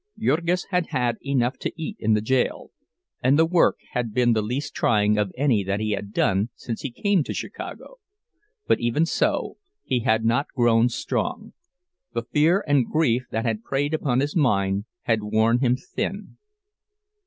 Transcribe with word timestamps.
Jurgis 0.17 0.65
had 0.71 0.87
had 0.87 1.19
enough 1.21 1.59
to 1.59 1.71
eat 1.79 1.95
in 1.99 2.13
the 2.15 2.21
jail, 2.21 2.71
and 3.21 3.37
the 3.37 3.45
work 3.45 3.77
had 3.91 4.15
been 4.15 4.33
the 4.33 4.41
least 4.41 4.73
trying 4.73 5.15
of 5.19 5.31
any 5.37 5.63
that 5.63 5.79
he 5.79 5.91
had 5.91 6.11
done 6.11 6.49
since 6.55 6.81
he 6.81 6.89
came 6.89 7.23
to 7.23 7.35
Chicago; 7.35 7.97
but 8.65 8.79
even 8.79 9.05
so, 9.05 9.57
he 9.83 9.99
had 9.99 10.25
not 10.25 10.47
grown 10.55 10.89
strong—the 10.89 12.23
fear 12.31 12.63
and 12.65 12.89
grief 12.89 13.27
that 13.29 13.45
had 13.45 13.61
preyed 13.63 13.93
upon 13.93 14.21
his 14.21 14.35
mind 14.35 14.85
had 15.03 15.21
worn 15.21 15.59
him 15.59 15.75
thin. 15.75 16.37